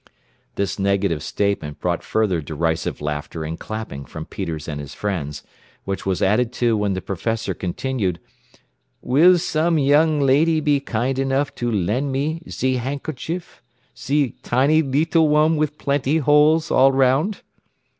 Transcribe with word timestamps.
This 0.55 0.79
negative 0.79 1.21
statement 1.21 1.79
brought 1.79 2.01
further 2.01 2.41
derisive 2.41 3.01
laughter 3.01 3.43
and 3.43 3.59
clapping 3.59 4.03
from 4.05 4.25
Peters 4.25 4.67
and 4.67 4.79
his 4.81 4.95
friends, 4.95 5.43
which 5.85 6.07
was 6.07 6.23
added 6.23 6.51
to 6.53 6.75
when 6.75 6.93
the 6.93 7.03
professor 7.03 7.53
continued, 7.53 8.19
"Will 9.03 9.37
some 9.37 9.77
young 9.77 10.19
lady 10.19 10.59
be 10.59 10.79
kind 10.79 11.19
enough 11.19 11.53
to 11.53 11.71
lend 11.71 12.11
me 12.11 12.41
ze 12.49 12.77
handkerchief 12.77 13.61
ze 13.95 14.31
tiny 14.41 14.81
leetle 14.81 15.29
one 15.29 15.55
with 15.55 15.77
plenty 15.77 16.17
holes 16.17 16.71
all 16.71 16.91
round?" 16.91 17.41